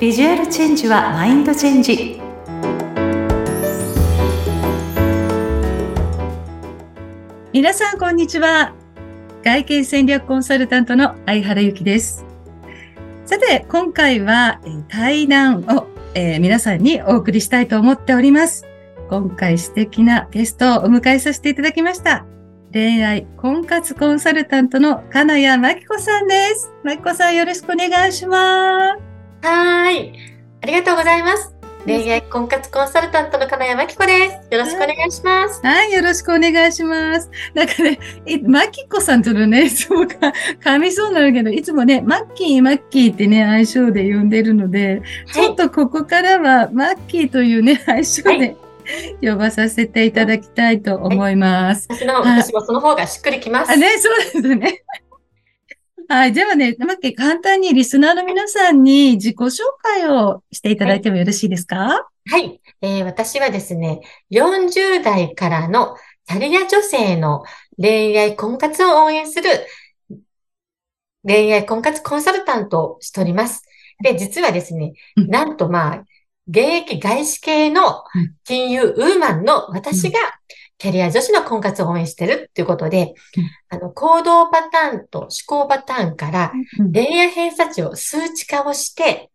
[0.00, 2.18] ビジュアルチェンジはマインドチェンジ。
[7.52, 8.72] 皆さんこんにちは。
[9.44, 12.24] 外見戦略コンサルタントの相原由紀です。
[13.26, 18.64] さて今回は対談を、えー、皆さんにお送りしたいと思っております。
[19.10, 22.24] 今回素敵なゲストをお迎えさせていただきました。
[22.72, 26.72] 恋愛婚活コンサルタントの金谷真紀子さんです。
[26.84, 29.09] 真紀子さんよろしくお願いします。
[29.42, 30.12] はい。
[30.62, 31.54] ありがとうございます。
[31.86, 34.54] 恋愛婚活コンサルタントの金谷真紀子です。
[34.54, 35.62] よろしくお願いします。
[35.62, 37.30] はい、よろしくお願いします。
[37.54, 40.32] なんかね、真紀子さんとのね、いつもか
[40.62, 48.56] 噛みそうなるけど、いつもね、マッキー、マッキーってね、愛称で呼んでるので、はい、ちょっとここからはマッキーというね、 愛称で、はい
[49.22, 51.86] 呼ばさせていただきたいと思います。
[51.90, 53.70] 私の、私もその方がしっくりきます。
[53.70, 54.82] あね、そうですね。
[56.12, 56.32] はい。
[56.32, 62.08] ではね、まけ簡単にリスナーの皆さんに自己紹介をしていただいてもよろしいですか？
[62.28, 62.60] はい。
[62.80, 64.00] えー、私はですね、
[64.32, 65.94] 40代からの
[66.26, 67.44] キャリア女性の
[67.80, 69.48] 恋愛婚活を応援する
[71.24, 73.62] 恋愛婚活コンサルタントをしております。
[74.02, 76.04] で、実はですね、なんとまあ、
[76.48, 78.02] 現役外資系の
[78.42, 80.18] 金融ウーマンの私が
[80.80, 83.14] キャリア女子の婚活を応援してるっていうことで、
[83.68, 86.52] あの、行動パターンと思考パターンから
[86.92, 89.30] 恋愛偏差値を数値化をして、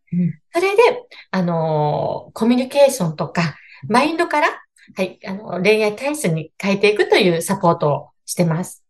[0.54, 0.82] それで、
[1.30, 3.56] あのコミュニケーションとか、
[3.88, 4.48] マインドから、
[4.96, 8.84] はい、あの、恋愛体質に変えていくというサポートをしてます。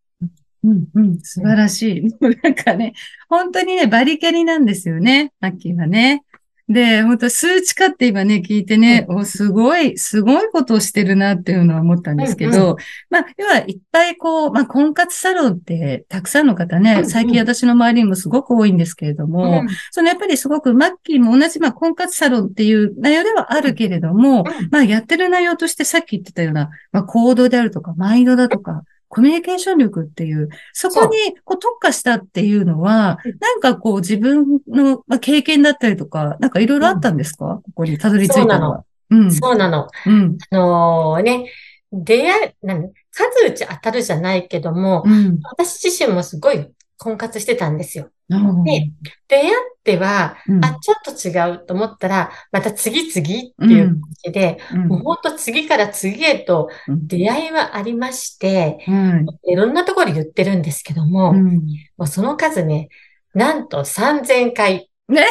[0.64, 2.03] うんうん、素晴らしい。
[2.44, 2.94] なんかね、
[3.30, 6.23] 本当にね、バリキャリなんですよね、マッキーはね。
[6.67, 12.75] で、本当数値化って今ね、聞いてね、うん、お、すごい、すごいことをしてるなっていうのは思ったんですけど、うんうん、
[13.11, 28.83] まあ、要はいっぱいこう、まあ、婚活サロンってたくさんの方ね、最近私の周りにもすごく多いんですけれども、うん、そのやっぱりすごくマッキーも同じ、まあ、婚活サロンっていう内容ではあるけれども、まあ、やってる内容としてさっき言ってたような、まあ、行動であるとか、マインドだとか、
[29.15, 38.83] コミュニケーション力っていう、そこにこう特化したっていうのは、なんかこう自分の経験だったりとか、なんかいろいろあったんですか、うん、ここにたどり着いたのは。
[39.09, 39.87] うん、そうなの。
[40.05, 41.49] うん、あのー、ね、
[41.93, 48.09] 出会い、何数打ち当たるじゃないけども、うん、私自身もすごい婚活してたんですよ。
[48.27, 48.91] で、
[49.27, 49.52] 出会っ
[49.83, 62.89] ては、うん、あ、ちょっと違うと思ったら、また次々っていう感じで、うん、もうほんと次から次へと出会いはありまして、うん、いろんなところで言ってるんですけども、もうその数ね、
[63.33, 64.89] なんと3000回。
[65.08, 65.25] ね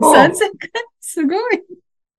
[0.00, 0.38] 回？
[1.00, 1.62] すごい。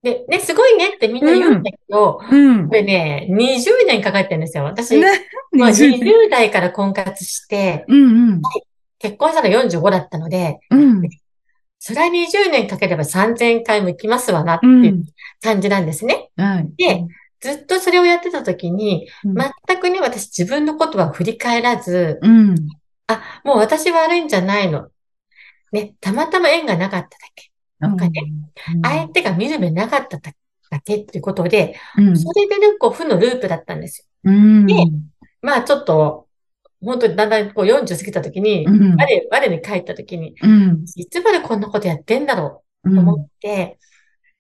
[0.02, 4.63] で、ね、すごいねってみんな言うんだけど、うん、これね、20年かかってるんですよ。
[4.63, 5.08] 私、ね、
[5.52, 8.41] まあ、20代から婚活して、うんうん、
[9.00, 11.02] 結婚したの45だったので、うん、
[11.80, 15.06] それは20年かければ3000回も行きますわなっていう
[15.42, 16.30] 感じなんですね。
[16.38, 17.06] うん、で、
[17.40, 22.56] ずっとそれをやってた時に、全くね、私自分のことは振り返らず、うん、
[23.08, 24.90] あ、もう私悪いんじゃないの。
[25.72, 27.52] ね、たまたま縁がなかっただけ。
[27.80, 28.22] なんかね、
[28.84, 30.34] 相手が見る目なかっただ
[30.84, 32.02] けっていうことで、そ
[32.34, 34.32] れでね、こう、負のループだったんですよ。
[34.66, 34.76] で、
[35.42, 36.28] まあちょっと、
[36.81, 42.95] 本当にだんだんこう40過ぎた時に、うん、我、我に帰った時に、うん、いつまでこんなことやってんだろう？
[42.95, 43.78] と思って、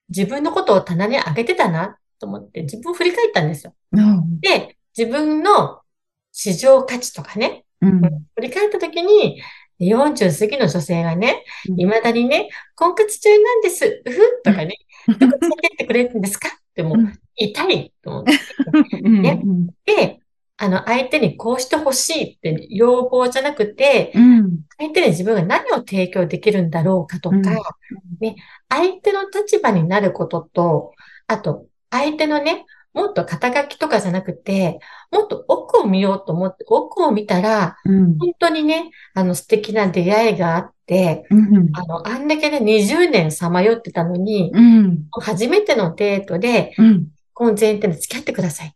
[0.09, 3.73] うん、自分のことを棚に上げてたなと思って自分を振り返ったんですよ。
[4.39, 5.81] で、自分の
[6.31, 9.41] 市場価値とかね、振り返った時に、
[9.79, 11.45] 40過ぎの女性がね、
[11.77, 14.75] 未だにね、婚活中なんです、うふとかね、
[15.07, 16.49] どこ連れてってくれるんですか？
[16.49, 16.97] っても、
[17.35, 19.41] 痛いと思って、 ね。
[19.85, 20.19] で、
[20.61, 27.43] あの、相手にこうしてほしいって要望じゃなくて、うん、相手に自分が何を提供できるんだろうかとか、うん、
[28.19, 28.35] ね、
[28.67, 30.91] 相手の立場になることと、
[31.27, 34.79] あと、相手のね、もっと肩書きとかじゃなくて、
[35.11, 48.75] もっと奥を見ようと思って、奥を見たら、うん、本当にね、あの素敵な出会いがあって、うん、あの、あんだけね、20年さまよってたのに、うん、初めてのデートで、うん、婚前提で付き合ってください。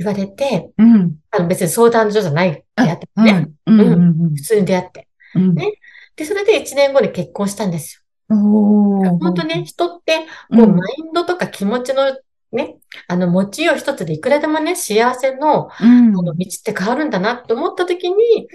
[0.00, 3.48] 言われて、うん、あの別に相談所じゃない出会ってね。
[3.66, 3.96] うん、う
[4.30, 5.72] ん、普通に出会って、ね。
[6.16, 8.34] で、それで1年後に結婚したんですよ。
[8.34, 12.16] 本当ね、人って、もうマインドとか気持ちの
[12.52, 18.48] ね、あの、持ちよう一つでいくらでもね、幸せの、あの、道って変わるんだなって思った時に、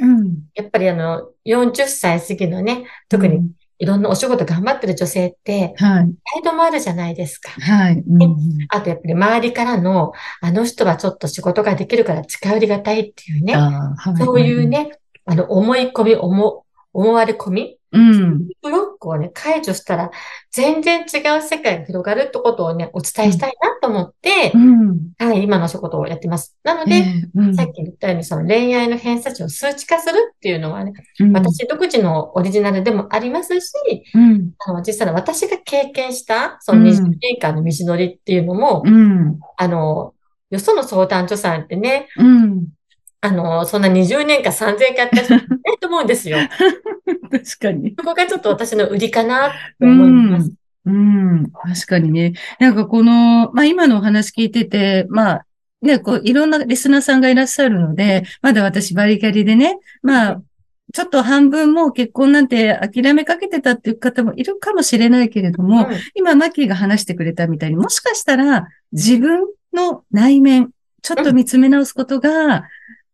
[0.56, 6.14] やっぱりあの、40歳過ぎのね、特にいろんなお仕事頑張ってる女性って、はい。
[6.34, 7.52] 態度もあるじゃないですか。
[7.52, 8.04] はい。
[8.08, 8.38] うん、
[8.70, 14.92] あとやっぱり周りからの、あの人はちょっと仕事ができるから近寄りがたいっていうね、はい、そういうね、
[15.26, 18.48] あの、思い込み、思、思われ込み、うん。
[18.62, 20.12] ブロックをね、解除したら、
[20.52, 26.58] 全然違う世界が広がるってことをね、お伝えしたいなと思って、うん、はい、今の仕事をやってます。
[26.64, 33.72] なので、えーうん、さっき言ったように、その恋愛の偏差値を数値化するっていうのはね、うん、私独自のオリジナルでもありますし、
[34.66, 38.84] あの実際私が経験した、その20年間の道のりっていうのも、
[39.58, 40.14] あの、
[40.52, 42.08] よその相談所さんってね、
[43.26, 46.38] あの、そんな20年か3000回やった人いないと思うんですよ。
[47.32, 47.96] 確かに。
[47.98, 50.52] そこがちょっと私の売りかなと思います。
[50.86, 52.34] うん、確かにね。
[52.60, 55.46] なんかこの、まあ今のお話聞いてて、まあ、
[55.82, 60.42] ね、こう、いろんなリスナーさんがいらっしゃるので、まだ私バリキャリでね、まあ、
[60.94, 70.70] ちょっと半分もう結婚なんて諦めかけてたっていう方もいるかもしれないけれども、うん、今、マッキーが話してくれたみたいに、もしかしたら自分の内面、
[71.02, 72.64] ちょっと見つめ直すことが、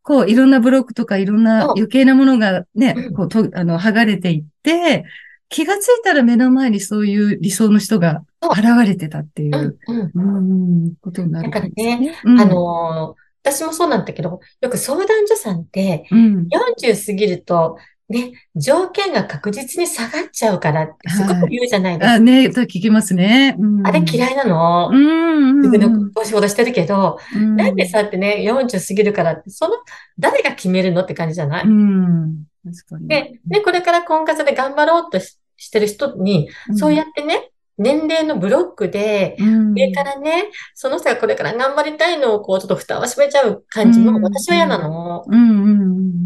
[0.03, 5.06] こう、いろんなブロックとかいろんな余計なものがね、こう、と、あの、剥がれていって、
[5.50, 11.68] 気がついたら目の前にそういう理想の人が現れてたっていう、うん、うん、ことになるんですね。
[11.68, 17.77] だからね、うん、あの私もそうなんだけど、よく相談所さんって、40過ぎると、
[18.12, 22.12] ね、条件が確実に下がっちゃうからってすごく言うじゃないですか。
[22.12, 23.56] はい、あね、と聞きますね。
[23.58, 24.90] うん、あれ嫌いなの？
[24.92, 25.62] うん。
[25.62, 29.75] 自分のお仕事してるけど、うん、なんでさってね、40過ぎるからって、その、
[30.19, 31.66] 誰が決めるのって感じじゃない？
[31.66, 32.44] うん。
[32.63, 33.08] 確かに。
[33.08, 45.25] で、ね、これから婚活で頑張ろうとしてる人に、そうやってね、年齢のブロックで、上からね、その人がこれから頑張りたいのをこう、ちょっと蓋を閉めちゃう感じの、私は嫌なの。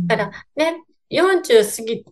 [0.07, 2.05] だからね、40過ぎ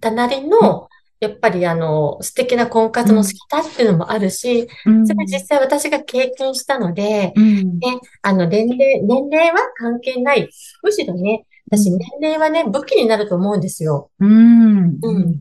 [0.00, 0.88] たなりの、
[1.20, 4.66] やっぱりあの、素敵な婚活の仕方っていうのもあるし、
[5.06, 10.50] それ実際私が経験したので、ね、あの、年齢、年齢は関係ない。
[10.82, 14.10] むしろね、私年齢はね、武器になると思うんですよ。
[14.18, 14.98] うん。
[15.00, 15.38] うん。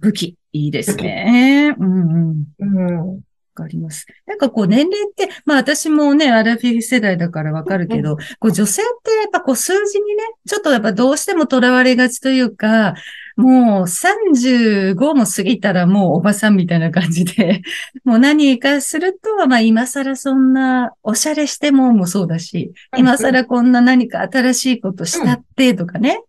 [0.00, 0.36] 武器。
[0.52, 1.74] いいですね。
[1.78, 3.20] うん、うん。
[3.54, 4.06] うんかります。
[4.26, 12.94] なんかこう年齢って、まあ私もね、アラフィフ世代だからわかるけど、こう女性ってやっぱこう数字にね、ちょっとやっぱどうしても囚われがちというか、
[13.36, 17.62] もう35も過ぎたらもうおばさんみたいな感じで、
[18.04, 26.22] もう何かすると、まあ今更そんなおしゃれしてももそうだし、今更こんな何か新しいことしたってとかね、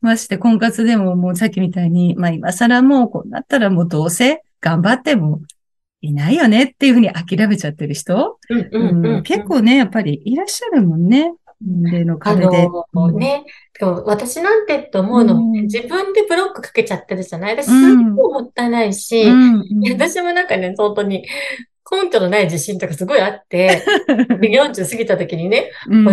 [0.00, 5.40] まして婚活でももうさっきみたいに、まあ今更もうこうなったらもうどうせ頑張っても
[6.00, 8.38] いないよねっていうふうに諦めちゃってる人、
[9.24, 11.32] 結構ね、やっぱりいらっしゃるもんね。
[11.60, 12.68] 年齢の壁で。
[12.68, 13.44] あのね、
[13.80, 17.56] 私なんてって思うの、うん、自分でブロックかけちゃってるじゃない？
[17.56, 19.64] ですごいもったいないし、うん。
[19.90, 21.26] 私もなんかね、本当に
[21.90, 26.04] 根拠のない自信とかすごいあって、40 過ぎた時にね、うん、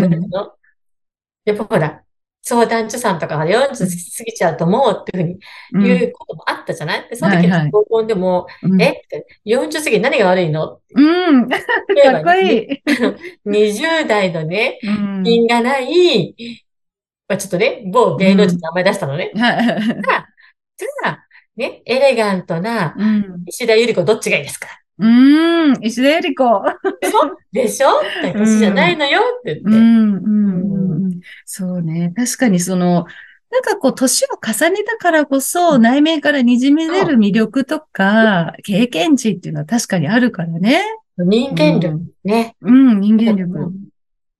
[1.46, 2.02] やっぱほら、
[2.48, 5.40] 相談所さんとかが40過ぎちゃうと思うっていう
[5.72, 8.90] ふうに言うこともあったじゃない、で、その時の合コンでも、はいはい、え？
[8.92, 10.80] って、40過ぎ何が悪いの？
[10.94, 11.50] うん。
[11.50, 12.82] かっこいい。
[13.50, 14.78] 20代のね、
[15.24, 16.36] 品がない、
[17.28, 19.32] まあ、ちょっとね、某芸能人の名前出したのね。
[19.34, 20.28] うん、じゃあ、
[20.78, 21.26] じゃあ、
[21.56, 22.96] ね、エレガントな、
[23.48, 24.68] 石田ゆり子どっちがいいですか？
[24.98, 26.64] うん、石田ゆり子。
[27.02, 27.88] でしょでしょ？
[28.34, 29.78] 私じゃないのよって言って。
[29.78, 32.14] うん、うんそうね。
[32.16, 33.06] 確かにその、
[33.52, 40.82] なんかこう、年を重ねたからこそ、内面から滲み出る魅力とか、経験値っていうのは確かにあるからね。
[41.18, 42.56] 人間力ね。
[42.62, 43.72] うん、人間力。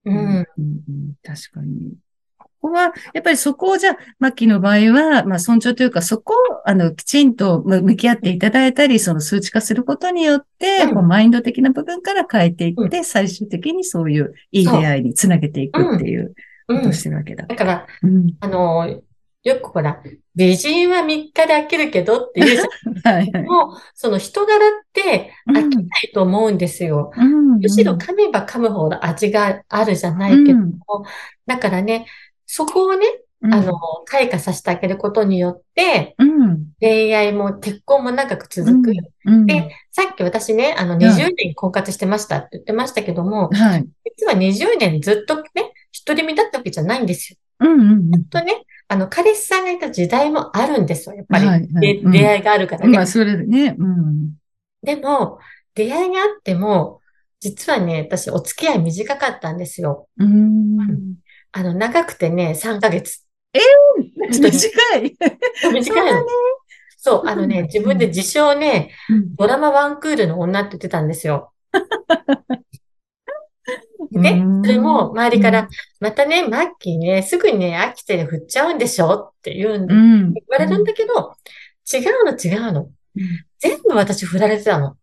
[0.04, 0.46] うん。
[1.22, 1.94] 確かに。
[2.66, 16.34] ここは、やっぱりそこをじゃあ、マッキーの場合は、まあ尊重というか、そこを、あの、きちんと向き合っていただいたり、その数値化することによって、うん、こうマインド的な部分から変えていって、うん、最終的にそういういい出会いにつなげていくっていう
[16.66, 17.46] ことしてるわけだ。
[17.46, 19.00] だから、うん、あの、
[19.46, 20.02] よくほら、
[20.34, 23.14] 美人は3日で飽きるけどって言うじゃん。
[23.14, 24.60] はいはい、もう、その人柄っ
[24.92, 27.12] て飽きないと思うんですよ。
[27.16, 31.04] うん、むしろ噛めば噛むほど味があるじゃないけども、うん、
[31.46, 32.06] だからね、
[32.46, 33.04] そこをね、
[33.42, 38.92] あの、開花させてあげることによって、うん、恋愛も結婚も長く続く、
[39.24, 43.86] うん、で、さっき私ね、あの、20年婚活してましたって言ってましたけども、はい、
[44.16, 45.72] 実は20年ずっとね、
[46.06, 47.38] 独り身だったわけじゃないんですよ。
[47.60, 48.10] うんうんうん。
[48.12, 51.46] ずっとね、あの、彼氏さんがいた時代もあるんですよ、やっぱり。
[51.46, 52.96] はいはい、出会いがあるからね。
[52.96, 53.74] まあ、それでね。
[53.78, 54.34] うん。
[54.82, 55.38] でも、
[55.74, 57.00] 出会いがあっても、
[57.40, 60.08] 実はね、私、お付き合い短かったんですよ。
[60.18, 61.16] うん。
[61.52, 63.24] あの、長くてね、3ヶ月。
[63.52, 65.16] ええー、 短い。
[65.72, 66.26] 短いの。
[66.96, 68.90] そう、あのね、自分で自称ね、
[69.36, 71.52] ドラマワンクールの女って言ってたんですよ。
[74.10, 75.68] で、それも周りから、
[76.00, 81.36] またね、マッキーね、すぐにね、飽きて振っちゃうんでしょって言うん、言われるんだけど、
[81.92, 82.90] 違うの違うの。
[83.58, 84.96] 全部私振られてたの。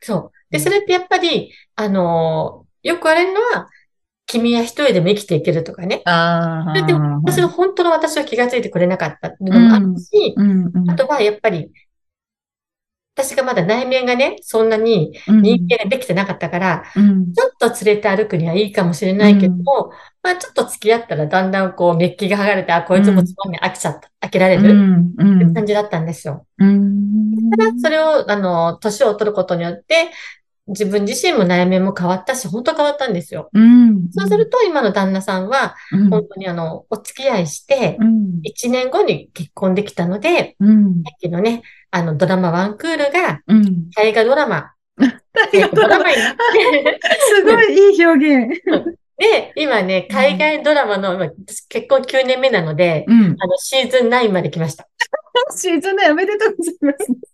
[0.00, 0.32] そう。
[0.50, 3.68] で、それってやっぱり、あのー、よくあれるのは、
[4.26, 6.02] 君は一人でも生きていけるとかね。
[6.04, 6.82] ああ。
[6.86, 6.92] で、
[7.24, 11.70] 私の本当の私は気がついてくれなかったっていうのもあるし、うんうん、あとはやっぱり、
[13.16, 19.90] 私がまだ内面がね、そんなに人間ができてなかったから、うん、ちょっと連れて歩くにはいいかもしれないけども、うん、
[20.22, 26.46] まあちょっと付き合ったらだんだんこうメッキが剥がれて、あ、こいつもつまんに飽きちゃった、飽きられる、っていう感じだったんですよ。
[26.58, 30.10] ただ、それを、あの、年を取ることによって、
[30.70, 33.50] 自分自身も内面も変わったし、本当変わったんですよ。
[33.52, 35.74] うん、そうすると、今の旦那さんは、
[36.10, 37.98] 本当にあの、お付き合いして、
[38.44, 43.40] 1年後に結婚できたので、うん、さっきのね、あの、ドラマワンクールが、
[43.96, 44.72] 大河ドラマ。
[45.34, 47.00] 大河ドラマになって。
[47.36, 48.62] すごいいい表現。
[49.18, 54.88] で、今ね、海外ドラマの、私結婚9年目なので、うん、あの、シーズン9まで来ました。
[55.54, 57.29] シーズン9おめでとうございます。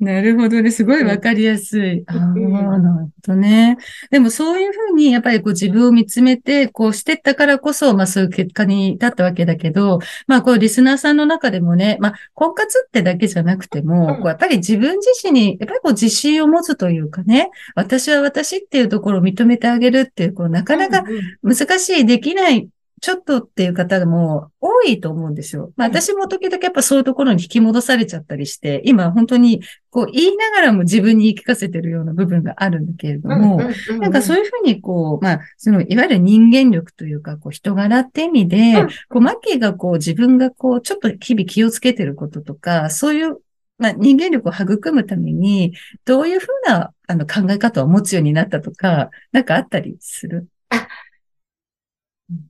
[0.00, 0.70] なるほどね。
[0.70, 2.04] すごいわかりやすい。
[2.06, 3.78] ああ、なるほどね。
[4.10, 21.04] でもそういうふうに、やっぱりこう自分を見つめて、こうしてったからこそ、まあそういう結果に至ったわけだけど、まあこうリスナーさんの中でもね、まあ婚活ってだけじゃなくても、こうやっぱり自分自身に、やっぱりこう自信を持つというかね、私は私っていうところを認めてあげるっていう、こうなかなか
[21.42, 22.68] 難しい、できない
[23.00, 25.72] ちょっとっていう方も多いと思うんですよ。
[25.76, 33.60] まあ私も時々やっぱそういうところに引き戻されちゃったりして、今本当にこう言いながらも自分に言い聞かせてるような部分があるんだけれども、
[34.00, 43.38] なんかそういうふうにこう、まあそのいわゆる人間力というかこう人柄って意味で、こうマッキーがこう自分がこうちょっと日々気をつけてることとか、そういう
[43.80, 45.72] まあ、人間力を育むために、
[46.04, 50.48] どういうふうなあの考え方を持つようになったとか、なんかあったりする？
[50.48, 50.57] あ、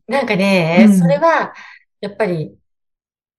[0.06, 1.54] なんかね、うん、それは、
[2.00, 2.54] やっぱり、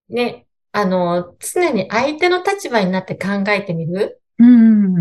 [0.09, 4.21] ね、あの、常に相手の立場になって考えてみる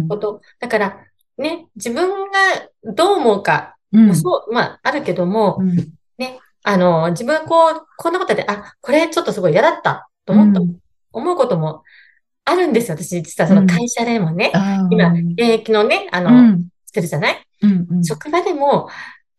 [0.08, 0.40] こと。
[0.60, 1.04] だから、
[1.36, 5.76] ね、自分がどう思うか、うん、そう、まあ、あるけども、うん、
[6.18, 10.60] ね、あの、自分がこう、こんなことで、あ、これちょっとすごい嫌だったと思った、
[11.12, 11.84] 思うことも
[12.44, 12.96] あるんですよ。
[12.96, 13.48] 私、実は。
[13.48, 14.52] その会社でもね、
[14.90, 17.46] 今、現役のね、あの、してるじゃない、
[18.02, 18.88] 職場でも、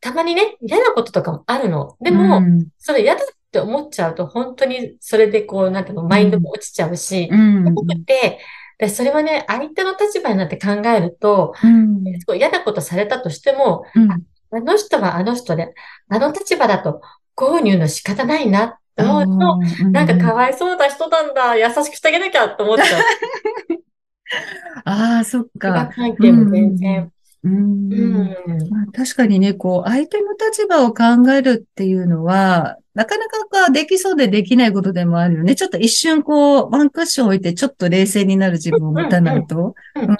[0.02, 1.98] たまにね、嫌なこととかもあるの。
[2.02, 8.40] でも、うん、それ嫌だって思っちゃうと、本当にそれでこう、なんていうの、マインドも落ちちゃうし、うん、くて、
[8.78, 12.04] で、それはね、相手の立場になって考えると、うん、
[12.38, 14.18] 嫌なことされたとしても、うん、あ
[14.52, 15.74] の人はあの人で、
[16.08, 17.02] あの立場だと
[17.36, 23.04] 購入の仕方ないなって思うと、なんかかわいそうな人なんだ、優しくしてあげなきゃって思っちゃう。
[24.86, 25.92] ああ、そっか。
[25.94, 27.12] 関係も全然。
[27.44, 28.30] うん、
[28.70, 35.56] まあ、確かにね、こう、相手の立場を考えるっていうのは、なかなかできそうでできないことでもあるよね。
[35.56, 39.74] ちょっと一瞬こう、ワンクッション置いて、ちょっと冷静になる自分を持たないと。
[39.96, 40.18] うん、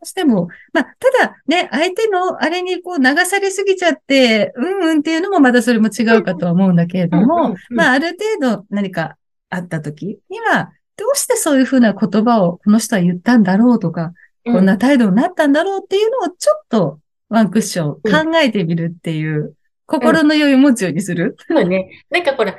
[0.00, 8.08] そしても、まあ、ただね、相手のあれにこう流されすぎちゃって、うんうんっていうのもまだそれも違うかとは思うんだけれども、まあ、ある
[8.38, 9.16] 程度何か
[9.48, 14.12] あった時には、どうしてそういうふうな言葉をこの人は言ったんだろうとか、
[14.44, 19.54] こんな態度になったんだろうっていうのをちょっとワンクッション考えてみるっていう、
[19.86, 21.36] 心の余裕を持つようにする。
[21.48, 21.90] そうね。
[22.10, 22.56] なんかほら、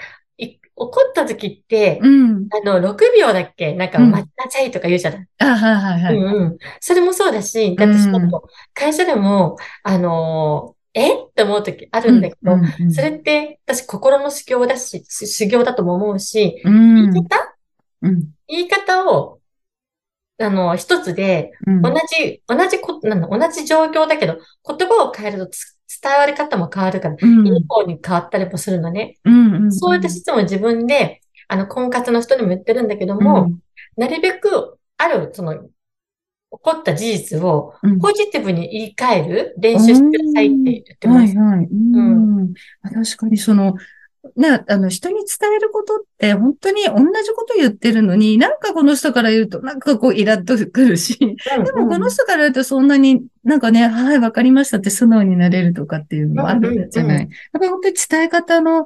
[0.78, 3.74] 怒った時って、うん、あの、6秒だっけ？
[3.74, 6.16] なんか、待ちなさいとか言うじゃない、うん、あ、はいはいはい。
[6.16, 6.58] うんうん。
[6.82, 11.14] それもそうだし、だってちょっと、会社でも、あのー、え？
[11.14, 17.56] って思う時あるんだけど、うんうんうん、それって私心の修行だし、修行だとも思うし、うん、言い方、
[18.02, 19.40] うん、言い方を
[20.38, 24.38] あの、一つで、同じ、うん、同じこ、なんだ、同じ状況だけど、
[24.68, 25.58] 言葉を変えると
[26.02, 29.18] 伝わり方も変わるから、うん、いい方に変わったりもするのね。
[29.24, 33.52] うんそういった質問を自分で、あの、婚活の人にも言ってるんだけども、
[33.96, 35.70] なるべく、ある、その、起
[36.50, 41.38] こった事実をポジティブに言い換える練習してくださいって言ってます。
[41.38, 41.66] はいはい。
[41.66, 42.54] うん。
[42.84, 43.76] 確かにその、
[44.36, 46.92] ね、あの、人に伝えることって本当に同
[47.22, 57.20] じこと言ってるのに、なんかこの人から言うと、なんかこうイラッとくるし、でもこの人から言うとそんなになんかね、はい、わかりましたって素直になれるとかっていうのもあるじゃない。
[57.20, 58.86] やっぱり本当に伝え方の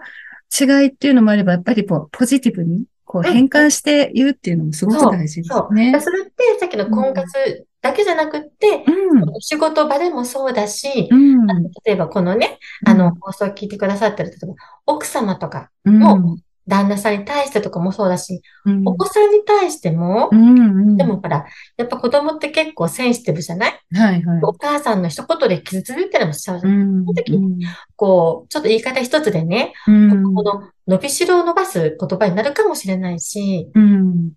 [0.60, 5.92] 違いっていうのもあれば、やっぱりこう、ポジティブにこう変換して言うっていうのもすごく大事ですね。
[5.94, 6.02] そう。
[6.02, 11.48] それってさっきの婚活だけじゃなくって、うん、仕事場でもそうだし、うん、
[11.86, 14.54] 例えばこのね、あの、放送を聞いてくださってる、例えば
[14.86, 23.80] 奥様とかも、旦那さんに対してとかもそうだし、うん、お子さんに対しても、うんうん、でもほら、やっぱ子供って結構センシティブじゃない？
[23.96, 24.40] はいはい。
[24.44, 34.34] お母さんの一言で傷ついたりもしちゃうじゃない、うん、その時に、こう、ちょっと言い方一つでね、うん、この伸びしろを伸ばす言葉になるかもしれないし、うん。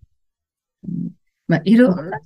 [1.49, 2.23] まあ、いろんなね、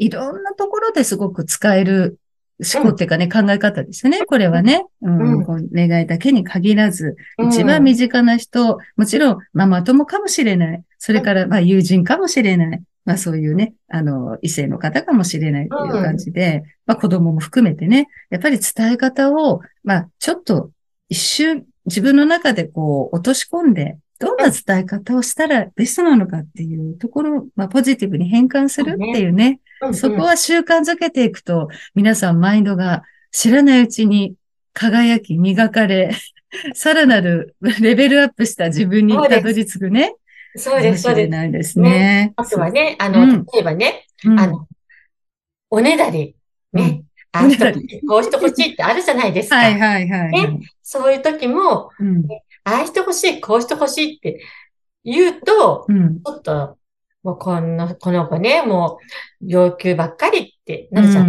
[0.00, 2.18] いろんなところですごく使える
[2.74, 4.24] 思考っていうかね、考え方ですね。
[4.26, 4.84] これはね。
[5.02, 10.82] うん、こう願いだけに限らず、一番身近な人、もちろんママ友かもしれない。
[10.98, 12.82] それから、まあ友人かもしれない。
[13.04, 20.70] まあそういうね、あの、異性の方かもしれないっていう感じで、まあ子供も含めてね、やっぱり伝え方を、まあちょっと
[21.08, 29.60] 一瞬自分の中でこう落とし込んで、どんな伝え方をしたらベストなのかっていうところ、まあポジティブに変換するっていうね、
[29.92, 34.34] そこは習慣づけていくと、皆さんマインドが知らないうちに
[34.72, 36.10] 輝き、磨かれ、
[36.74, 40.14] さらなるレベルアップした自分にたどり着くね。
[40.56, 41.30] そうです、そうです。
[41.30, 41.90] ないですね。
[41.90, 44.66] ねあとはね、あの、例えばね、うん、あの、
[45.70, 46.34] おねだり、
[46.72, 47.72] ね、うん、ああ
[48.08, 49.56] こうしてほしいってあるじゃないですか。
[49.56, 50.60] はいはいはい、ね。
[50.82, 52.26] そういう時も、うん、
[52.64, 54.40] ああしてほしい、こうしてほしいって
[55.04, 56.76] 言うと、ちょっと
[57.22, 58.98] もうこの、この子ね、も
[59.40, 61.28] う要求ばっかりってなるじゃん。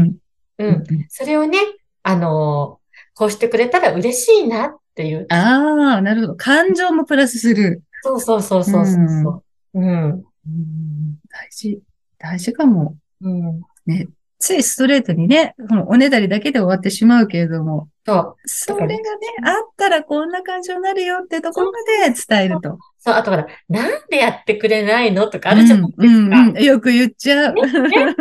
[0.57, 0.67] うん。
[0.67, 0.83] うん。
[1.09, 1.59] それをね、
[2.03, 2.79] あの、
[3.13, 5.25] こうしてくれたら嬉しいなっていう。
[5.29, 6.35] ああ、なるほど。
[6.35, 7.83] 感情もプラスする。
[8.03, 9.43] そうそうそうそうそう。
[9.73, 9.83] うん。
[9.83, 11.81] うん、大事。
[12.17, 12.95] 大事かも。
[13.21, 13.61] うん。
[13.85, 14.07] ね。
[14.41, 15.55] ついストレートにね、
[15.87, 17.87] おねだりだけで終わってしまうけれども。
[18.05, 18.35] そう。
[18.45, 18.99] それがね、
[19.45, 22.79] あったらこんな感情になるよってところまで伝えると。
[22.99, 26.03] そう、あとほら、なんでやってくれないのとかあるじゃないですか。
[26.03, 27.53] うんうんうん、よく言っちゃう。
[27.53, 27.61] ね
[28.05, 28.15] ね、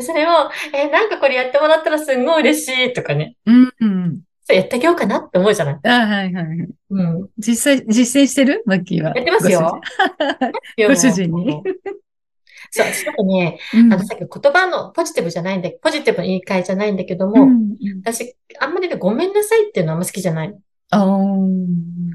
[0.00, 3.36] それを、えなんかこれやってもらったらすんごい嬉しいとかね。
[3.46, 4.20] うん、うん。
[4.44, 6.46] そうやってあげようかなって思うじゃないあはいはい。
[6.90, 7.28] うん。
[7.38, 8.62] 実際、実践してる？
[8.66, 9.12] マッキーは。
[9.14, 9.80] やってますよ。
[10.88, 11.62] ご主人に。
[12.70, 20.54] そう、ちょっとね、うん、あの、さっき言葉のポジティブじゃないんで、ポジティブの言い換えじゃないんだけども、うん、私、あんまりね、ごめんなさいっていうのはあんま好きじゃない。
[20.90, 21.06] あ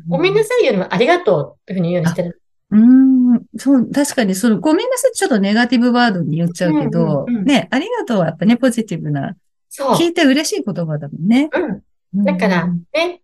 [0.07, 2.41] ごめんなさいよりもありがとうっていうふうに言うようにしてる。
[2.69, 9.35] うん、そう、確かに、その、ごめんなさいちょっとネガティブワードに言っちゃうけど、うんうんうん、ね、ありがとうはやっぱね、ポジティブな、
[9.69, 9.91] そう。
[9.93, 11.49] 聞いて嬉しい言葉だもんね。
[12.13, 12.23] うん。
[12.23, 13.21] だから、ね、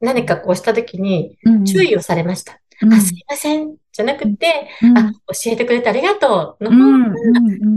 [0.00, 2.60] 何かこうしたときに、注意をされました。
[2.82, 3.76] うん、あ、すいません。
[3.92, 7.16] じゃなくて、うん、あ、教えてくれてありがとうの方が、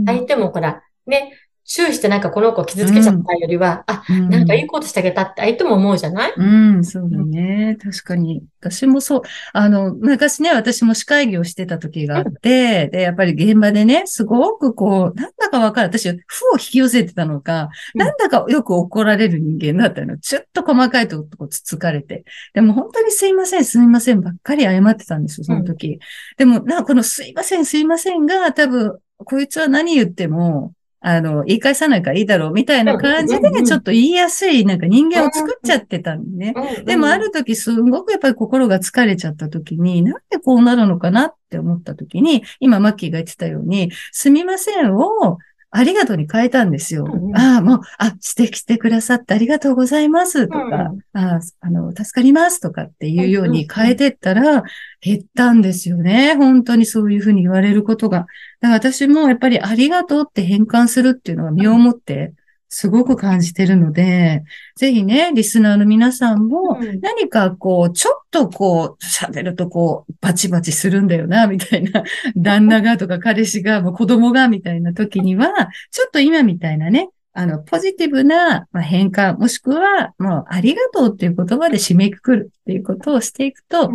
[0.06, 1.32] 相手もほら、ね、
[1.72, 6.32] 注意してなんかこの子傷つけちゃったよりは、うん、あ、なんかいいことしてあげたって相手も思うじゃない？
[6.36, 6.44] う
[6.78, 7.76] ん、そうだね。
[7.80, 8.42] 確かに。
[8.60, 9.22] 私もそう。
[9.52, 15.86] あの、昔ね、私も司会業してた時があって、で、やっぱり現場でね、すごくこう、なんだかわかる。
[15.86, 16.18] 私、負を
[16.54, 20.18] 引き寄せてたのか、なんだかよく怒られる人間だったの。
[20.18, 22.24] ちょっと細かいとこつつかれて。
[22.52, 25.88] でも本当にすいません、すいませんばっかり謝ってたんですよ、その時。
[25.88, 25.98] うん、
[26.36, 36.54] でも、な、このすいません、すいませんが、多分、こいつは何言っても、あの、言い返さないからいいだろうみたいな感じで、ちょっと言いやすい、なんか人間を作っちゃってたんでね。
[36.84, 45.38] でもある時すごくやっぱり心が疲れちゃった時に、なんでこうなるのかなって思った時に、今マッキーが言ってたように、すみませんを
[45.72, 47.04] ありがとうに変えたんですよ。
[47.04, 54.64] うん、ああ、もう、あ、指摘してくださってありがとうございますとか、うん、ああの、助かりますとかっていうように変えてったら、
[55.00, 56.34] 減ったんですよね。
[56.36, 58.26] 本当にそういうふうに言われることが。
[58.60, 62.34] だから私もやっぱりありがとうって変換するっていうのは身をもって
[62.72, 64.44] すごく感じてるので、
[64.76, 72.04] ぜひね、リスナーの皆さんも、何かこう、ちょっとこう、喋るとこう、バチバチするんだよな、みたいな、
[72.36, 75.48] 旦那がとか彼氏が、もう子供が、みたいな時には、
[75.90, 83.90] ちょっと今みたいなね、あの、ポジティブな変換、もしくは、もう、ありがとうっていう言葉で締めくくるっていうことをしていくと、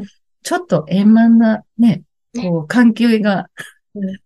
[0.46, 2.04] ちょっと円満なね、
[2.40, 3.50] こう、環境が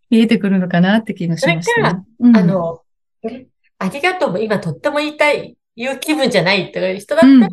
[0.10, 2.04] 見えてくるのかなって気がしました、ね。
[2.20, 2.82] それから、あの、
[3.80, 7.50] ありがとうも今とっても言いたい、言う気分じゃないという人だったら、うん、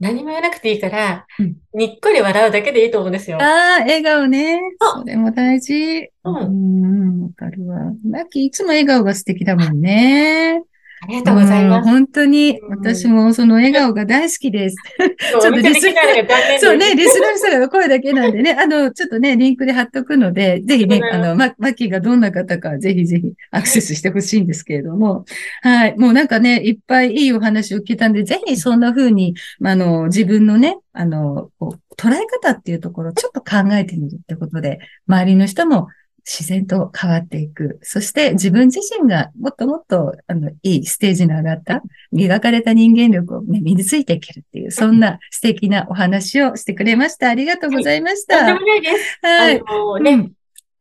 [0.00, 3.38] 何も言わなくていいから、うん、にっこり笑うだけでいいと思うんですよ。
[3.40, 4.60] ああ、笑顔ね。
[4.78, 6.10] それも大事。
[6.24, 7.22] うん。
[7.22, 7.78] わかるわ。
[8.06, 10.62] マッキーいつも笑顔が素敵だもんね。
[11.02, 11.88] ありがとうございます。
[11.90, 14.76] 本当に、私もその笑顔が大好きです。
[15.32, 25.24] ちょっとリスナー、そうね、リスナーさんが声だけなんでね、 あの、ちょっとね、リンクで貼っとくので、ぜひね、あの、マッキーがどんな方か、ぜひぜひアクセスしてほしいんですけれども、
[25.62, 29.34] はい、もうなんかね、いっぱいいいお話を聞いたんで、ぜひそんな風に、
[29.64, 31.50] あの、自分のね、あの、
[31.98, 35.88] 捉え方っていうところをちょっと考えてみるってことで、周りの人も
[36.24, 37.78] 自然と変わっていく。
[37.82, 47.28] そして自分自身がもっともっとあのいいステージの上がった、磨かれた人間力を、ね、身についていけるっていう、そんな素敵なお話をしてくれました。
[47.28, 48.36] ありがとうございました。
[48.36, 49.18] はい、とんでもないです。
[49.22, 49.62] はい。
[49.66, 50.32] あのね、うん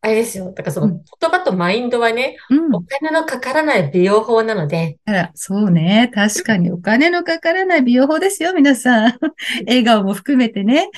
[0.03, 0.51] あれですよ。
[0.51, 4.97] だからその言葉とマインドはね、うん、お金のかからない美容法なので。
[5.05, 6.11] あら、そうね。
[6.11, 9.19] 確かにお金のかからない美容法ですよ、皆さん。
[9.67, 10.89] 笑顔も含めてね。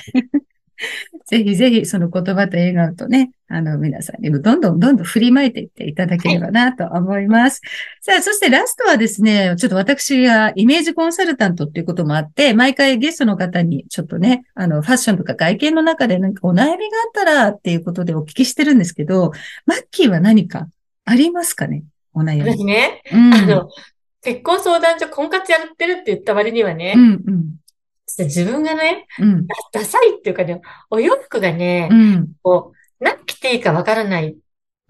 [1.26, 7.60] ぜひぜひその言葉と笑顔とね、あの皆さんにもどんどんどんどん振りまいていっていただければなと思います。
[8.06, 16.76] はい、さあ、そしてラストはですね、ちょっと私がイメージコンサルタントっていうこともあって、毎回ゲストの方にちょっとね、あのファッションとか外見の中で何かお悩みがあっ
[17.14, 19.32] たらっていうことでお聞きしてるんですけど、
[19.66, 20.68] マッキーは何か
[21.04, 21.84] ありますかね？
[22.12, 22.50] お悩み。
[22.50, 23.68] 私ね、うん、あの、
[24.22, 27.56] 結婚相談所婚活やってるって言った割にはね、うんうん
[28.18, 34.36] 自分がね、うん、ダサいっていうかね、お洋服がね、うん、こう、何着ていいかわからない。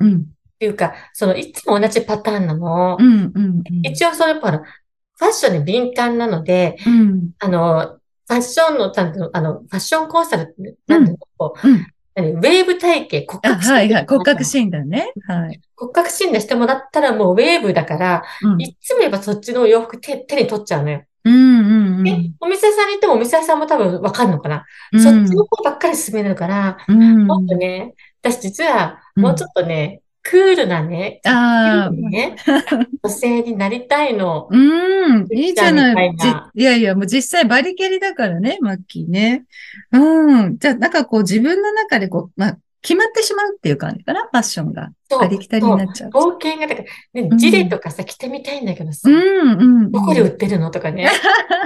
[0.00, 0.16] うん。
[0.16, 2.96] っていうか、その、いつも同じパターンなの。
[2.98, 8.92] うんうんうん、一応、それ、ほら、ファッションに敏感なので、うん、あの、ファッションの、
[9.33, 10.55] あの、ファッションコンサル
[10.87, 13.74] なんていうの、うん、ウェーブ体型、骨格診断。
[13.74, 15.12] はいはい、骨格診断ね。
[15.27, 15.61] はい。
[15.77, 21.03] 骨格診断してもらったらもうウェーブだから、うん、いつも言えばそっちの洋服手手に取っちゃうのよ。
[21.25, 32.37] うんうんうん、で、お店さんに行ってもお店さんも多分わかるのかな、うん、そっちの方ばっかり進めるから、うん、もっとね、私実はもうちょっとね、クールなね、あね、
[33.05, 34.49] 女性になりたいの。
[34.51, 36.09] うん、いいじゃない。
[36.55, 39.45] いいやいや、もう実際バリキャリだからね、マッキーね。
[39.93, 40.59] うん。
[40.59, 44.90] じゃあ、なんかこう自分の中でこう、まあ、決まってしまうっていう感じかな、ファッションが。
[45.18, 46.11] ありきたりになっちゃう。
[46.11, 46.83] 冒険が、だか
[47.14, 51.09] ら、ね、ジレとかさ、着てみたいんだけどさ、うんうん、どこで売ってるのとかね、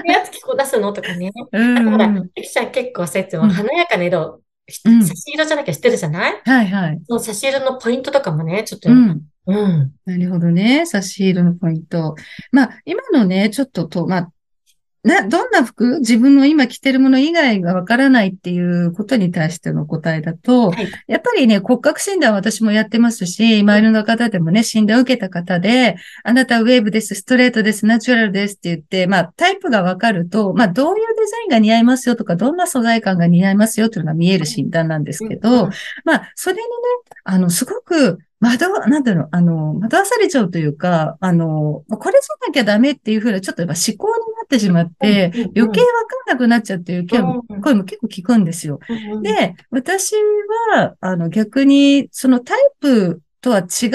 [0.05, 1.33] やつ着こ出すのとかね。
[1.53, 4.41] うん、だから、ゆきちゃん結構さ、いつも華やかな色、
[4.85, 6.41] うん、差し色じゃなきゃ知ってるじゃない？
[6.45, 7.01] はいはい。
[7.09, 9.23] その差し色のポイントとかもね、ちょっと、うん。
[9.47, 9.93] うん。
[10.05, 10.85] なるほどね。
[10.85, 12.15] 差し色のポイント。
[12.53, 14.31] まあ、今のね、ちょっとと、まあ、
[15.05, 16.01] な、どんな服？
[16.01, 35.71] 自分の今着てるもの以外がわからないっていうことに対しての答えだと、はい、やっぱりね、骨格診断私もやってますし、周りの方でもね、診断を受けた方で、あなたウェーブです、ストレートです、ナチュラルですって言って、まあ、タイプがわかると、まあ、どういうデザインが似合いますよとか、どんな素材感が似合いますよっていうのが見える診断なんですけど、
[36.05, 36.65] まあ、それにね、
[37.25, 48.81] あの、すごく惑わ、なんだろう、あの、惑わされちゃうというか、あの、これじゃなきゃダメっていうふうな、ちょっとやっぱ思考になってしまって、余計わかんなくなっちゃうっていう声も声も結構聞くんですよ。
[49.23, 50.15] で、私
[50.75, 53.91] は、あの、逆に、そのタイプとは違う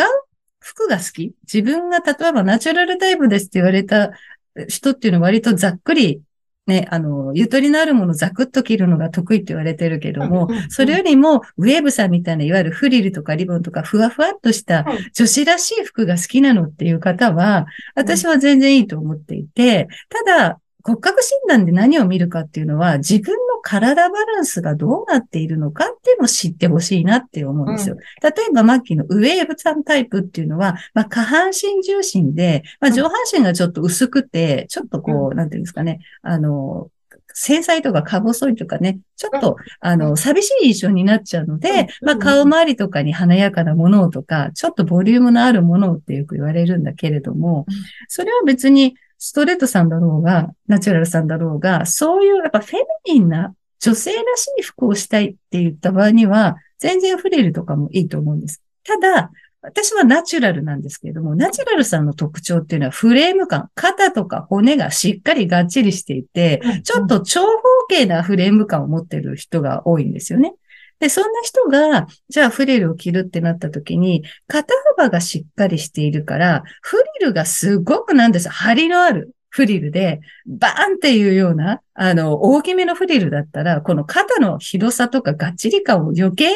[0.60, 1.34] 服が好き。
[1.52, 4.12] 自分が例えばナチュラルタイプですって言われた
[4.68, 6.22] 人っていうのは割とざっくり
[6.66, 27.96] ね、あの、ゆとりのあるものザクッと着るのが得意って言われてるけども、それよりも、ウェーブさんみたいな、いわゆるフリルとかリボンとか、ふわふわっとした女子らしい服が好きなのっていう方は、私は全然いいと思っていて、ただ、骨格診断で何を見るかっていうのは、自分の体バランスがどうなっているのかっていうのを知ってほしいなって思うんですよ。
[27.96, 36.90] うん、例えば、マッキーのウェーブさんタイプっていうのは、まあ、下半身重心で、まあ、上半身がちょっと薄くて、ちょっとこう、なんていうんですかね、あの、
[37.34, 47.66] 繊細とかか細いとかね、ちょっと、あの、寂しい印象になっちゃうので、まあ、顔周りとかに華やかなものとか、ちょっとボリュームのあるものってよく言われるんだけれども、
[48.08, 58.62] それは別にストレートさんだろうが、ナチュラルさんだろうが、そういうやっぱフェミニンな女性らしい服をしたいって言った場合には、全然フレルとかもいいと思うんです。
[58.84, 59.32] ただ、
[59.62, 67.48] 私はナチュラルなんですけれども、ナチュラルさんの特徴っていうのはフレーム感、肩とか骨がしっかりがっちりしていて、ちょっと長方
[67.88, 70.54] 形なフレーム感を持ってる人が多いんですよね。
[71.04, 78.48] で、そんな人が、じゃあフリルを着るってなった時に、肩幅がしっかりしているから、フリルがすごくなんです。
[78.48, 86.50] 張りのあるフリルで、バーンっていうような、あの、大きめのフリルだったら、この肩の広さとかがっちり感を余計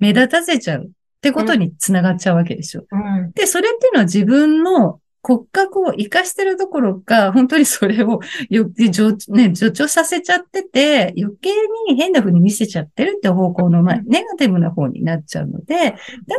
[0.00, 0.88] 目立たせちゃうっ
[1.22, 2.84] てことにつながっちゃうわけですよ。
[2.92, 11.50] うん、で、それっていうのは自分の骨格を活かしてるどころか、 本当にそれをよ、助、ね、助長させちゃってて、余計
[11.88, 15.94] に変な風に見せちゃってるって方向の前、ネガティブな方になっちゃうので、だ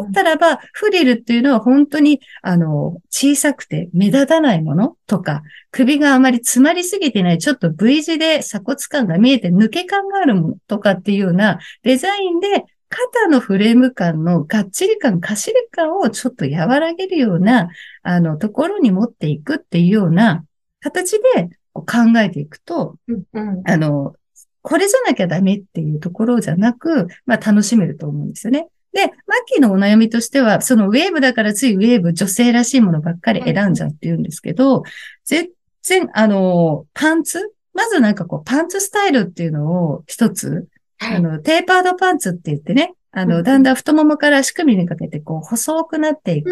[0.08, 17.70] ったらば、フリルっていうのは本当に、あの、小さくて目立たないものとか、首があまり詰まりすぎてない、ちょっと V 字で鎖骨感が見えて抜け感があるものとかっていうようなデザインで肩のフレーム感のがっちり感、かしり感をちょっと和らげるような、
[18.06, 20.46] あの、ところに持っていくっていうような
[20.82, 24.16] 形で考えていくと、うんうん、あの、
[24.62, 28.68] これじゃなきゃダメっていうところじゃなく、まあ楽しめると思うんですよね。
[28.94, 29.14] で、マッ
[29.48, 34.84] キーのお悩みとしては、そのウェーブだからついウェーブ、女性らしいものばっかり選んじゃうって言うんですけど、
[35.26, 35.50] 全
[35.84, 40.68] 然、あの、パンツまずなんかこう、パンツスタイルっていうのを一つ、
[41.00, 46.50] あの、テーパードパンツって言ってね、あの、だんだん太ももから足首にかけて、こう、細くなっていく、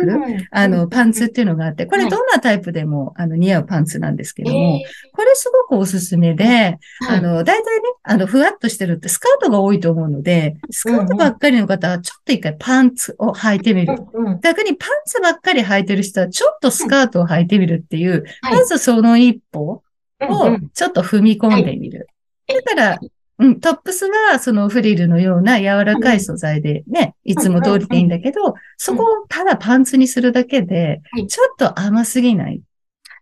[0.52, 4.80] あの、パンツっていうのがあって、これどんなタイプでも、あの、似合うパンツなんですけども、
[5.12, 13.95] これすごくおすすめで、あの、大体ね、あの、ふわっとしてるってスカートが多いと思うので、スカートばっかりの方は、ちょっと一回パンツを履いてみる。
[14.41, 19.84] 逆にパンツばっかり履いてる人は、ちょっとスカートを履いてみるっていう、まずその一歩
[20.21, 22.08] を、ちょっと踏み込んでみる。
[22.47, 22.99] だから、
[23.44, 32.62] うん、トップスはそのフリルのような柔らかい素材でね、いつも通りでいいんだけど、そこをただパンツにするだけで、ちょっと甘すぎない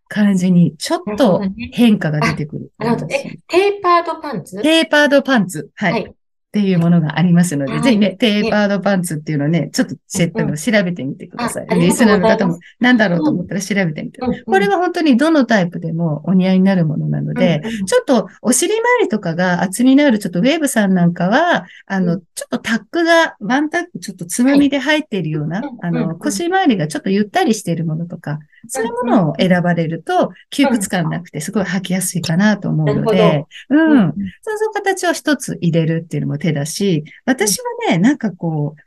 [0.07, 2.71] 感じに、ちょっと変化が出てくる。
[2.77, 3.07] なるほど。
[3.09, 4.61] え、テーパードパンツ？
[4.61, 5.69] テーパードパンツ。
[5.73, 6.13] はい。
[6.51, 11.79] っていうものがありますので、ぜひね、テーパードパンツっていうのをね、ちょっとチェック調べてみてください。
[11.79, 14.19] リスナーの方も何だろうと思ったら調べてみて。
[14.19, 34.13] これは本当にどのタイプでもお似合いになるものなので、ちょっとお尻周りとかが厚みのあるちょっとウェーブさんなんかは、あの、ちょっとタックが、ワンタックちょっとつまみで入っているような、あの、腰周りがちょっとゆったりしているものとか、そういうものを選ばれると、窮屈感なくてすごい履きやすいかなと思うので、うん。
[34.41, 38.81] そうそう形を一つ入れるっていうのも手だし、私はね、なんかこう、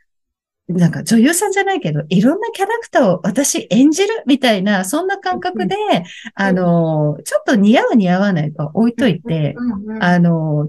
[0.69, 5.77] なんか女優さんじゃないけど、いろんなキャラクターを私演じるみたいな、そんな感覚で、
[6.35, 9.55] あの、ちょっと似合う似合わないか置いといて、
[10.01, 10.69] あの、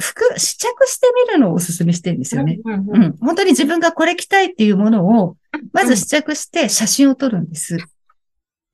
[0.00, 2.58] 服、試着してみるのをお勧めしてるんですよね。
[2.64, 5.36] うん、本当に自分がこれ着たいっていうものを、
[5.72, 7.78] まず試着して写真を撮るんです。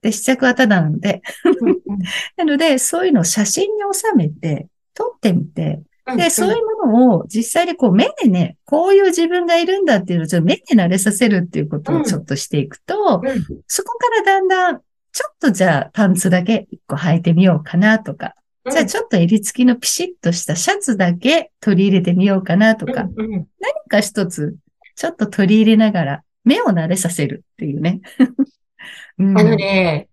[0.00, 1.22] で、試着はただなので。
[2.38, 5.82] なので、そういうのを写真に収めて、撮ってみて、
[6.16, 13.22] で、そういうものを実際にこう目でね、こういう自分がいるんだっていうのをちょっと目で慣れさせるっていうことをちょっとしていくと、
[13.66, 14.80] そこからだんだん、
[15.12, 18.34] ちょっとじゃあパンツだけ一個履いてみようかなとか、
[18.70, 23.44] じゃあちょっと襟付きのピシッとしたシャツだけ取り入れてみようかなとか、何
[23.88, 24.56] か一つ
[24.96, 28.00] ちょっと取り入れながら目を慣れさせるっていうね。
[29.18, 30.08] うん、あのね、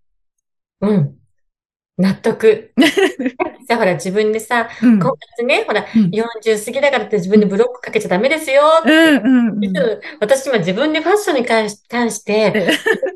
[0.81, 1.16] うん。
[1.97, 2.71] 納得。
[3.67, 8.91] さ、ほら、自分でさ、うん、今月ね、ほら、うん、40過ぎだからって自分でブロックかけちゃダメですよって。
[8.91, 9.73] うんうんうん、
[10.19, 12.69] 私今自分でファッションに関し関して、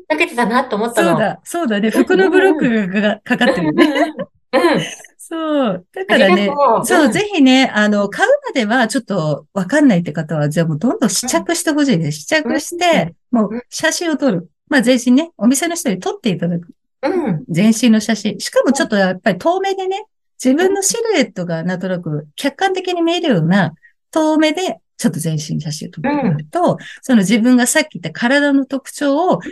[0.08, 1.10] かけてたなと思ったの。
[1.10, 1.90] そうだ、そうだね。
[1.90, 4.14] 服のブロックがかかってるね。
[4.52, 4.82] うん。
[5.16, 5.86] そう。
[5.94, 6.50] だからね、
[6.84, 12.22] そう、ぜひね、あの、買うまではちょっとわかんないって方は、じゃあもうどんどん試着してほしいです。
[12.22, 14.50] 試着して、もう写真を撮る。
[14.68, 16.68] まあ全身ね、お店の人に撮っていただく。
[17.02, 17.44] うん。
[17.48, 18.38] 全身の写真。
[18.40, 20.06] しかもちょっとやっぱり遠目でね、
[20.42, 23.74] 自分のシルエットがなんとなく客観的に見えるような
[24.10, 29.46] 遠目でちょっと全身写真を撮ると、うん、その自分がさっき言った体の特徴をカ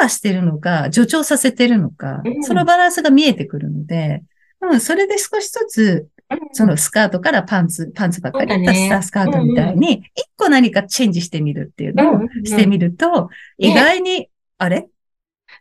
[0.00, 4.22] バーしてるのか、助長させてるのか、うん、そのバランスが見えてくるので、
[4.60, 6.08] うん、それで少しずつ、
[6.52, 13.28] そのスカートからパンツ、パンツばっかりだったスタースカートみたいに、一個何かチェンジしてみるっていうのをしてみると、
[13.58, 14.28] 意外に、
[14.58, 14.88] あれ？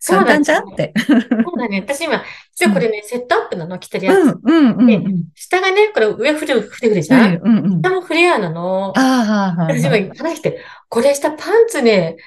[0.05, 0.93] 簡単じゃんって。
[1.07, 1.19] そう
[1.57, 1.83] だね。
[1.85, 2.23] 私今、
[2.55, 4.17] 実はこれね、セットアップなの、着てるやつ。
[4.17, 4.51] うんう
[4.83, 8.93] んうん、下がね、これ上フレフレフレじゃん、うんうん、下もフレアなの。
[8.97, 9.81] ああ、はい。
[9.81, 12.17] 私今話して、これ下パンツね、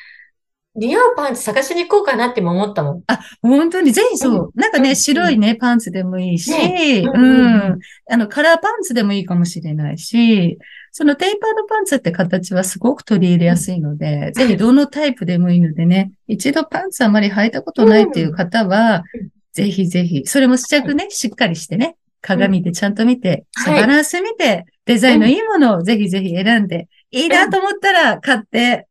[0.74, 3.02] 似合うパンツ探しに行こうかなって思ったもん。
[3.09, 3.90] あ、本当に？
[3.90, 4.50] ぜひそう。
[4.54, 7.78] なんかね、白いね、パンツでもいいし、うん。
[8.09, 10.59] あの、カラーパンツでもいいかもしれないし、
[10.92, 19.05] そのテーパードパンツって形はすごく取り入れやすいので、ぜひどのタイプでもいいのでね、一度パンツあまり履いたことないっていう方は、
[19.53, 28.87] ぜひぜひ、それも試着ね、しっかりしてね、鏡でちゃんと見て、バランス見て、デザインのいいものをぜひぜひ選んで、いいなと思ったら買って、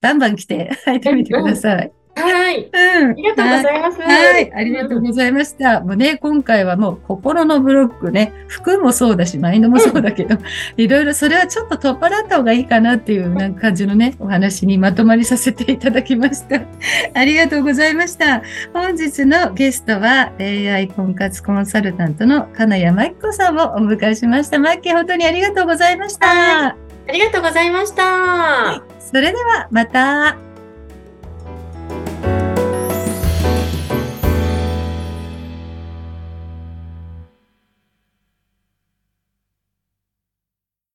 [0.00, 1.92] バンバン来て履いてみてください。
[2.14, 2.70] はい。
[2.72, 3.10] うん。
[3.10, 4.00] ありがとうございます。
[4.00, 4.52] はい。
[4.52, 5.80] ありがとうございました。
[5.80, 10.36] もうね、今回はもう心のブロックね、服もそうだし、マインドもそうだけど、
[10.76, 16.60] いろいろそれはちょっと取っ払った方がいいかなっていうなんか感じのね、お話にまとまりさせていただきました。
[17.14, 18.42] ありがとうございました。
[18.74, 24.58] 本日のゲストは、AI 婚活コンサルタントの金谷真紀子さんをお迎えしました。
[24.58, 26.66] マッキー、本当にありがとうございました。
[26.68, 26.76] あ
[27.10, 28.82] りがとうございました。
[29.00, 30.51] それではまた。